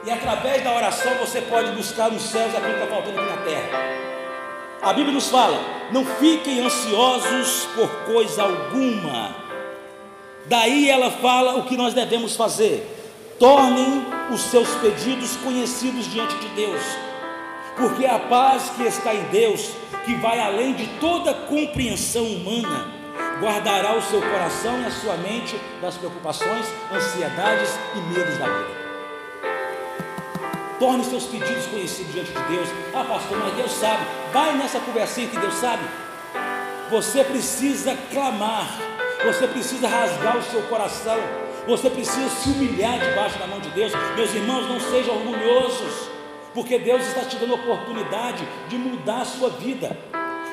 [0.04, 3.36] E através da oração você pode buscar nos céus aquilo que está faltando aqui na
[3.38, 3.78] terra.
[4.82, 5.58] A Bíblia nos fala:
[5.90, 9.34] não fiquem ansiosos por coisa alguma.
[10.44, 12.91] Daí ela fala o que nós devemos fazer.
[13.42, 16.80] Tornem os seus pedidos conhecidos diante de Deus,
[17.76, 19.72] porque a paz que está em Deus
[20.04, 22.86] que vai além de toda compreensão humana,
[23.40, 28.82] guardará o seu coração e a sua mente das preocupações, ansiedades e medos da vida.
[30.78, 32.68] Torne seus pedidos conhecidos diante de Deus.
[32.94, 34.06] Ah, pastor, mas Deus sabe.
[34.32, 35.82] Vai nessa conversinha que Deus sabe.
[36.92, 38.68] Você precisa clamar.
[39.24, 41.18] Você precisa rasgar o seu coração.
[41.66, 43.92] Você precisa se humilhar debaixo da mão de Deus.
[44.16, 46.10] Meus irmãos, não sejam orgulhosos
[46.54, 49.96] porque Deus está te dando a oportunidade de mudar a sua vida.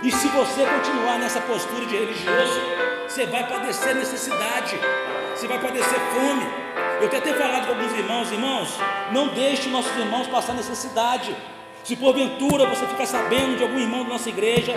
[0.02, 2.62] E se você continuar nessa postura de religioso,
[3.08, 4.80] você vai padecer necessidade,
[5.36, 6.46] você vai padecer fome.
[7.02, 8.70] Eu até tenho falado com alguns irmãos, irmãos,
[9.12, 11.36] não deixe nossos irmãos passar necessidade.
[11.84, 14.74] Se porventura você ficar sabendo de algum irmão da nossa igreja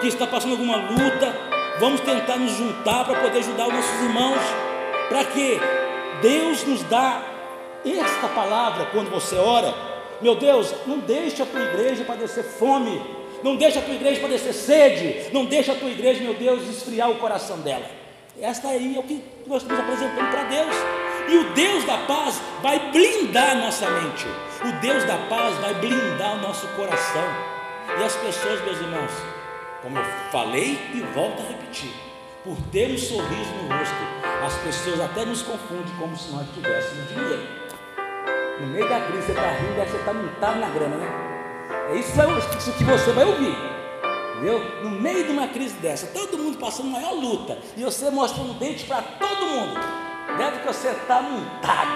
[0.00, 1.34] que está passando alguma luta,
[1.78, 4.67] vamos tentar nos juntar para poder ajudar os nossos irmãos.
[5.08, 5.58] Para quê?
[6.20, 7.22] Deus nos dá
[7.84, 9.74] esta palavra quando você ora.
[10.20, 13.00] Meu Deus, não deixe a tua igreja padecer fome,
[13.42, 17.08] não deixe a tua igreja padecer sede, não deixe a tua igreja, meu Deus, esfriar
[17.10, 17.86] o coração dela.
[18.40, 20.74] Esta aí é o que nós estamos apresentando para Deus.
[21.28, 24.26] E o Deus da paz vai blindar nossa mente.
[24.62, 27.24] O Deus da paz vai blindar o nosso coração.
[27.98, 29.10] E as pessoas, meus irmãos,
[29.82, 31.90] como eu falei e volto a repetir,
[32.48, 33.94] por ter um sorriso no rosto,
[34.42, 37.46] as pessoas até nos confundem como se nós tivéssemos dinheiro.
[38.58, 41.06] No meio da crise, você está rindo, você está montado na grana, né?
[41.90, 42.12] É isso
[42.72, 43.54] que você vai ouvir.
[44.32, 44.82] Entendeu?
[44.82, 48.58] No meio de uma crise dessa, todo mundo passando maior luta, e você mostrando um
[48.58, 49.78] dente para todo mundo.
[50.38, 51.90] Deve que você está montado.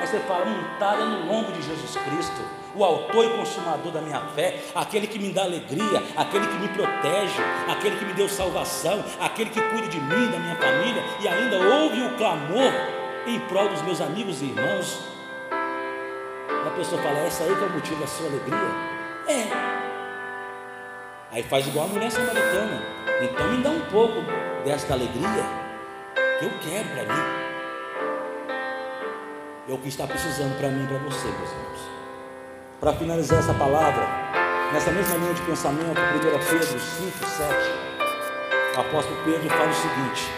[0.00, 2.40] Aí você fala, montado é no lombo de Jesus Cristo,
[2.74, 6.68] o autor e consumador da minha fé, aquele que me dá alegria, aquele que me
[6.68, 11.28] protege, aquele que me deu salvação, aquele que cuida de mim, da minha família, e
[11.28, 12.72] ainda ouve o clamor
[13.26, 15.00] em prol dos meus amigos e irmãos.
[15.50, 18.58] E a pessoa fala, essa aí que é o motivo da sua alegria?
[19.26, 19.80] É.
[21.32, 22.82] Aí faz igual a mulher samaritana.
[23.22, 24.16] Então me dá um pouco
[24.64, 25.44] desta alegria
[26.38, 27.50] que eu quero para mim.
[29.68, 31.69] É o que está precisando para mim e para você, meus irmãos.
[32.80, 34.08] Para finalizar essa palavra,
[34.72, 37.54] nessa mesma linha de pensamento, 1 Pedro 5, 7,
[38.74, 40.32] o apóstolo Pedro fala o seguinte: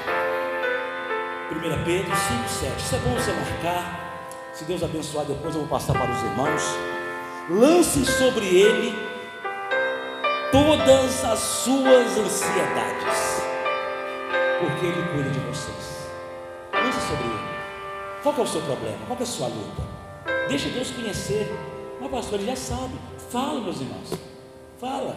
[1.52, 2.78] 1 Pedro 5, 7.
[2.78, 4.18] Isso é bom você marcar.
[4.52, 6.62] Se Deus abençoar, depois eu vou passar para os irmãos.
[7.48, 8.92] Lance sobre ele
[10.50, 13.42] todas as suas ansiedades,
[14.58, 16.10] porque Ele cuida de vocês.
[16.72, 17.52] Pense sobre Ele.
[18.20, 18.98] Qual é o seu problema?
[19.06, 19.82] Qual é a sua luta?
[20.48, 21.71] Deixa Deus conhecer.
[22.02, 22.94] Mas pastor, Ele já sabe.
[23.30, 24.12] Fala, meus irmãos.
[24.80, 25.16] Fala.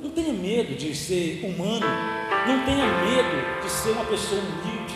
[0.00, 1.86] Não tenha medo de ser humano.
[2.46, 4.94] Não tenha medo de ser uma pessoa humilde.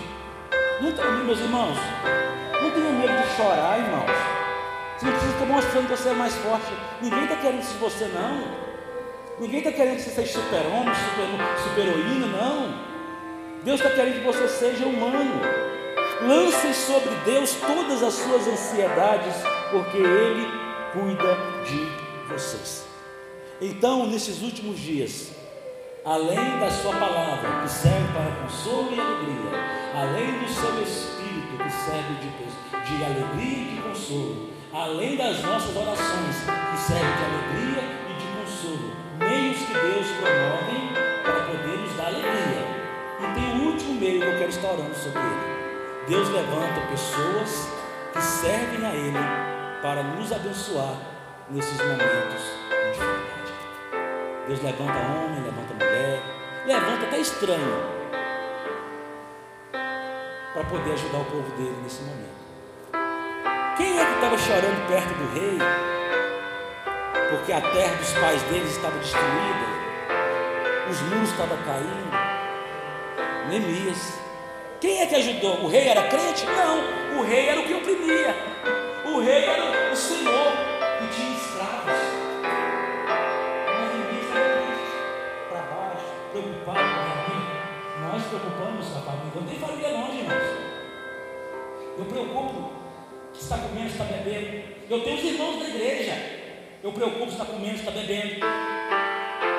[0.80, 1.76] Não tenha medo, meus irmãos.
[2.62, 4.10] Não tenha medo de chorar, irmãos.
[4.96, 6.72] Você não precisa estar mostrando que você é mais forte.
[7.02, 8.68] Ninguém está querendo isso de você, não.
[9.38, 10.94] Ninguém está querendo que você seja super-homem,
[11.62, 12.88] super-heroína, super não.
[13.64, 15.67] Deus está querendo que você seja humano.
[16.20, 19.34] Lance sobre Deus todas as suas ansiedades,
[19.70, 20.48] porque Ele
[20.92, 22.84] cuida de vocês.
[23.60, 25.30] Então, nesses últimos dias,
[26.04, 29.60] além da Sua palavra, que serve para consolo e alegria,
[29.94, 35.76] além do seu Espírito, que serve de, de alegria e de consolo, além das nossas
[35.76, 41.96] orações, que servem de alegria e de consolo, meios que Deus promove para poder nos
[41.96, 42.78] dar alegria.
[43.20, 45.57] E tem o último meio que eu quero estar orando sobre ele.
[46.08, 47.68] Deus levanta pessoas
[48.12, 49.18] que servem a Ele
[49.82, 50.96] para nos abençoar
[51.50, 53.52] nesses momentos de dificuldade.
[54.46, 56.22] Deus levanta homem, levanta mulher,
[56.66, 57.98] levanta até estranho
[60.54, 62.38] para poder ajudar o povo dele nesse momento.
[63.76, 65.58] Quem é que estava chorando perto do rei?
[67.30, 69.66] porque a terra dos pais deles estava destruída,
[70.90, 72.08] os muros estavam caindo.
[73.48, 74.27] Neemias.
[74.80, 75.64] Quem é que ajudou?
[75.64, 76.46] O rei era crente?
[76.46, 78.32] Não, o rei era o que oprimia.
[79.12, 80.52] O rei era o senhor
[80.98, 81.98] que tinha escravos.
[83.66, 83.90] Mas
[84.22, 84.94] estava triste,
[85.48, 88.12] para baixo, preocupado com a.
[88.12, 89.32] Nós preocupamos família.
[89.34, 90.48] Eu tenho família longe, irmãos.
[91.98, 92.72] Eu preocupo
[93.32, 94.62] que está comendo, está bebendo.
[94.88, 96.14] Eu tenho os irmãos da igreja.
[96.84, 98.34] Eu preocupo se está comendo, está bebendo.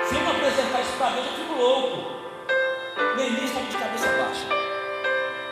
[0.08, 2.19] Se eu não apresentar isso para Deus, eu fico louco.
[3.17, 4.68] Neemias estava de cabeça baixa.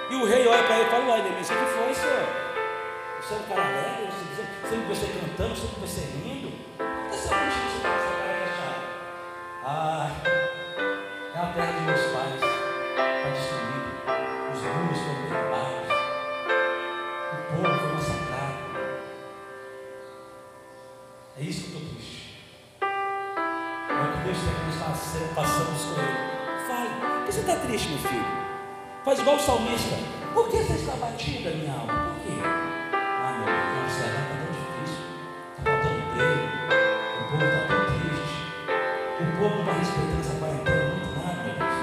[0.09, 2.27] E o rei olha para ele e fala: Uai, Neemias, o que foi, senhor?
[3.21, 6.49] Você é um cara alegre, você sempre você cantando, sempre você rindo.
[6.77, 8.79] Por que essa notícia você essa cara fechada?
[9.65, 10.09] Ah,
[11.35, 12.35] é a terra de meus pais.
[12.35, 13.89] Está destruída.
[14.53, 15.91] Os muros estão derrubados.
[17.33, 18.57] O povo foi massacrado.
[21.37, 22.39] É isso que eu estou triste.
[22.81, 24.37] É o que Deus
[24.87, 26.17] nós passamos com Ele.
[26.65, 28.16] Fale, por que você está triste, meu filho?
[29.07, 29.95] Faz igual o salmista.
[30.33, 32.11] Por que você está batida, minha alma?
[32.11, 32.41] Por quê?
[32.43, 34.99] Ah, meu Deus, nossa, está tão difícil.
[35.57, 36.43] Está faltando emprego.
[37.15, 38.35] O povo está tão triste.
[39.15, 41.79] O povo não está respeitando essa quarentena muito nada, meu Deus.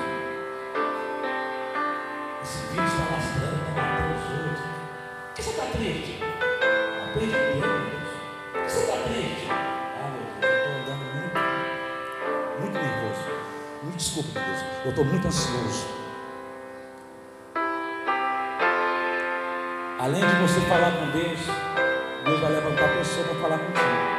[2.42, 4.68] Esse vírus está lastrando, está matando os outros.
[5.24, 6.12] Por que você está triste?
[6.20, 8.68] Ah, perdi o Deus.
[8.68, 9.48] Você está triste?
[9.48, 11.40] Ah, meu Deus, eu estou andando muito,
[12.60, 13.24] muito nervoso.
[13.82, 16.03] Me desculpe, meu Deus, eu estou muito ansioso.
[20.64, 21.40] Falar com Deus,
[22.24, 24.14] Deus vai levantar a pessoa para falar contigo.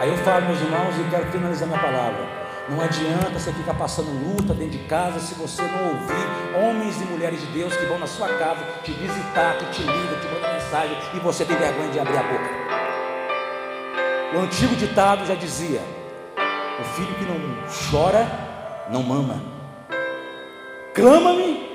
[0.00, 2.44] Aí eu falo, meus irmãos, e quero finalizar minha palavra.
[2.68, 7.04] Não adianta você ficar passando luta dentro de casa se você não ouvir homens e
[7.04, 10.52] mulheres de Deus que vão na sua casa te visitar, que te ligam, te mandam
[10.52, 12.50] mensagem e você tem vergonha de abrir a boca.
[14.34, 15.80] O antigo ditado já dizia:
[16.80, 17.38] o filho que não
[17.90, 18.26] chora,
[18.90, 19.42] não mama.
[20.94, 21.68] Clama-me,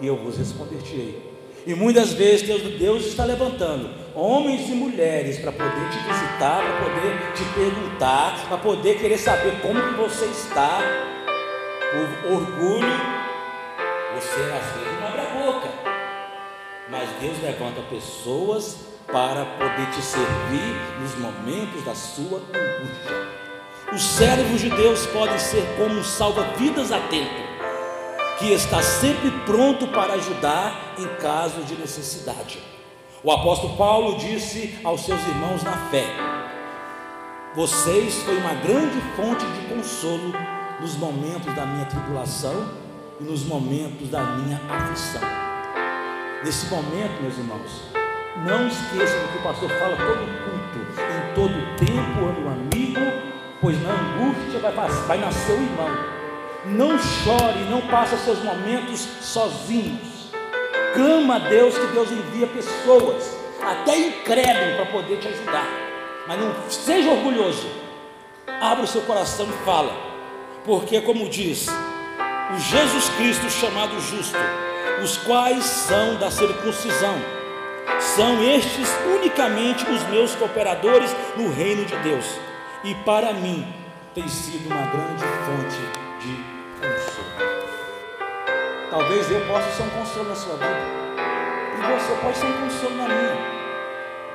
[0.00, 1.29] e eu vos responder-te-ei.
[1.66, 6.90] E muitas vezes Deus, Deus está levantando homens e mulheres para poder te visitar, para
[6.90, 10.80] poder te perguntar, para poder querer saber como que você está.
[11.92, 13.00] Por orgulho,
[14.14, 15.68] você às vezes não abre a boca.
[16.88, 23.40] Mas Deus levanta pessoas para poder te servir nos momentos da sua angústia.
[23.92, 27.49] Os servos de Deus podem ser como um salva-vidas atento
[28.40, 32.58] que está sempre pronto para ajudar em caso de necessidade.
[33.22, 36.06] O apóstolo Paulo disse aos seus irmãos na fé:
[37.54, 40.32] Vocês foi uma grande fonte de consolo
[40.80, 42.66] nos momentos da minha tribulação
[43.20, 45.20] e nos momentos da minha aflição.
[46.42, 47.82] Nesse momento, meus irmãos,
[48.46, 53.00] não esqueçam do que o pastor fala todo culto, em todo tempo ame um amigo,
[53.60, 56.19] pois na angústia vai, vai nascer o irmão.
[56.66, 60.30] Não chore, não passe seus momentos sozinhos.
[60.94, 65.66] Clama a Deus que Deus envia pessoas, até incrédulo, para poder te ajudar.
[66.28, 67.66] Mas não seja orgulhoso.
[68.60, 69.92] Abra o seu coração e fala.
[70.64, 71.66] Porque, como diz,
[72.54, 74.36] o Jesus Cristo chamado justo,
[75.02, 77.14] os quais são da circuncisão,
[77.98, 82.26] são estes unicamente os meus cooperadores no reino de Deus.
[82.84, 83.66] E para mim
[84.14, 86.49] tem sido uma grande fonte de.
[88.90, 91.00] Talvez eu possa ser um consolo na sua vida.
[91.78, 93.36] E você pode ser um consolo na minha.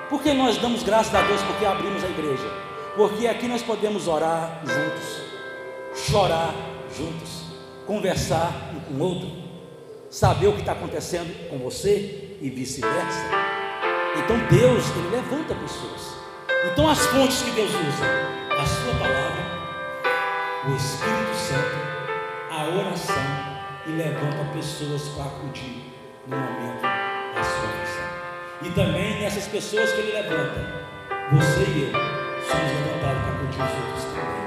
[0.10, 2.50] Por que nós damos graças a Deus porque abrimos a igreja?
[2.96, 6.54] Porque aqui nós podemos orar juntos, chorar
[6.96, 7.44] juntos,
[7.86, 9.30] conversar um com o outro,
[10.10, 13.26] saber o que está acontecendo com você e vice-versa.
[14.24, 16.16] Então Deus, Ele levanta pessoas.
[16.72, 18.06] Então as fontes que Deus usa,
[18.58, 19.44] a sua palavra,
[20.70, 21.76] o Espírito Santo,
[22.50, 23.45] a oração
[23.88, 25.92] e levanta pessoas para acudir
[26.28, 28.06] no momento da sua oração.
[28.64, 30.86] E também nessas pessoas que ele levanta,
[31.32, 31.92] você e eu
[32.50, 34.46] somos levantados para acudir os outros também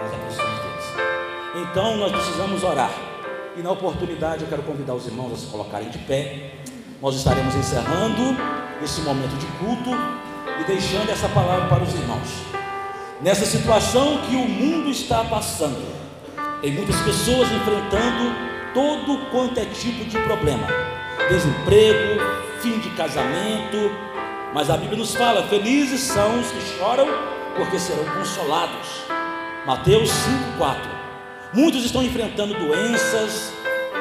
[0.00, 1.70] nas aflições deles.
[1.70, 2.92] Então nós precisamos orar.
[3.56, 6.54] E na oportunidade eu quero convidar os irmãos a se colocarem de pé.
[7.00, 8.36] Nós estaremos encerrando
[8.82, 9.90] esse momento de culto
[10.60, 12.52] e deixando essa palavra para os irmãos
[13.22, 15.80] nessa situação que o mundo está passando.
[16.60, 20.66] Tem muitas pessoas enfrentando todo quanto é tipo de problema:
[21.28, 22.20] desemprego,
[22.60, 23.90] fim de casamento.
[24.54, 27.06] Mas a Bíblia nos fala: felizes são os que choram,
[27.56, 29.02] porque serão consolados.
[29.66, 30.10] Mateus
[30.58, 30.76] 5,4.
[31.54, 33.52] Muitos estão enfrentando doenças,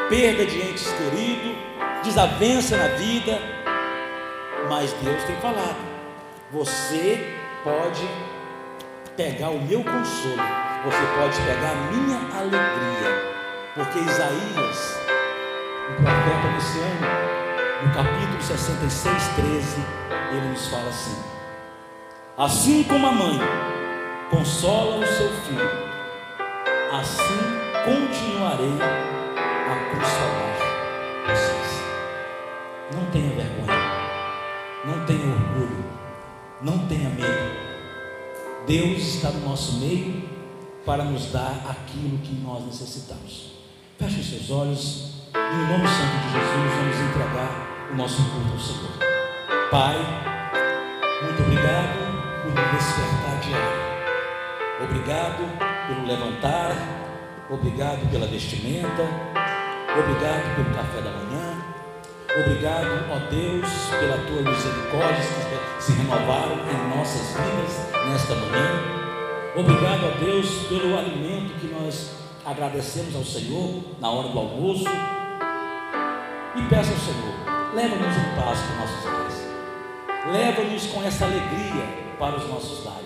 [0.10, 1.56] perda de entes queridos,
[2.04, 3.40] desavença na vida,
[4.70, 5.78] mas Deus tem falado:
[6.52, 8.08] você pode
[9.16, 10.42] pegar o meu consolo,
[10.84, 13.21] você pode pegar a minha alegria.
[13.74, 15.00] Porque Isaías,
[15.90, 17.06] o profeta messiânico,
[17.86, 19.82] no capítulo 66, 13,
[20.34, 21.16] ele nos fala assim:
[22.38, 23.40] Assim como a mãe
[24.30, 25.70] consola o seu filho,
[26.92, 30.52] assim continuarei a consolar
[31.28, 31.84] vocês.
[32.94, 33.80] Não tenha vergonha,
[34.84, 35.86] não tenha orgulho,
[36.62, 37.62] não tenha medo.
[38.68, 40.30] Deus está no nosso meio
[40.86, 43.51] para nos dar aquilo que nós necessitamos.
[44.02, 48.60] Feche seus olhos e, no nome santo de Jesus, vamos entregar o nosso culto ao
[48.60, 49.70] Senhor.
[49.70, 49.96] Pai,
[51.22, 54.86] muito obrigado por me despertar diário.
[54.86, 56.76] Obrigado pelo levantar.
[57.48, 59.04] Obrigado pela vestimenta.
[59.96, 61.62] Obrigado pelo café da manhã.
[62.40, 65.22] Obrigado, ó Deus, pela tua misericórdia
[65.78, 68.82] que se renovaram em nossas vidas nesta manhã.
[69.56, 74.86] Obrigado, ó Deus, pelo alimento que nós agradecemos ao Senhor na hora do almoço.
[76.56, 79.52] E peço ao Senhor, leva-nos em paz para nossos lares.
[80.32, 83.02] Leva-nos com essa alegria para os nossos lares.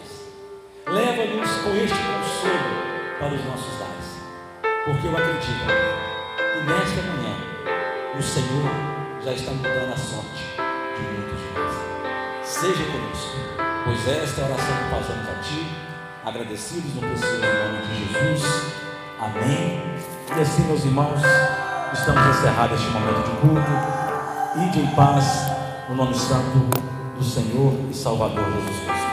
[0.87, 2.85] Leva-nos com este consolo
[3.19, 4.05] para os nossos lares.
[4.85, 5.65] Porque eu acredito
[6.37, 7.35] que nesta manhã
[8.17, 8.69] o Senhor
[9.23, 10.43] já está mudando a sorte
[10.95, 12.47] de muitos de nós.
[12.47, 13.37] Seja conosco,
[13.83, 15.67] pois esta oração que fazemos a Ti,
[16.25, 18.94] agradecidos no precioso nome de Jesus.
[19.19, 19.81] Amém.
[20.35, 21.21] E assim, meus irmãos,
[21.93, 24.67] estamos encerrados este momento de culto.
[24.67, 25.51] Ide em paz,
[25.87, 26.69] no nome santo
[27.17, 29.04] do Senhor e Salvador Jesus Cristo.